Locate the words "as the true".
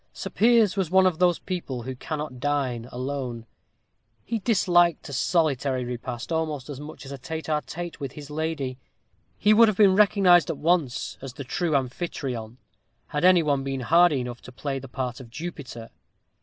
11.21-11.75